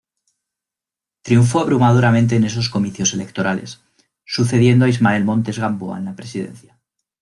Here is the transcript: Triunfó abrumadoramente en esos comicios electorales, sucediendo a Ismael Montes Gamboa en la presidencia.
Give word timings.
Triunfó 1.21 1.59
abrumadoramente 1.59 2.35
en 2.35 2.43
esos 2.43 2.69
comicios 2.71 3.13
electorales, 3.13 3.81
sucediendo 4.25 4.85
a 4.85 4.89
Ismael 4.89 5.25
Montes 5.25 5.59
Gamboa 5.59 5.99
en 5.99 6.05
la 6.05 6.15
presidencia. 6.15 6.75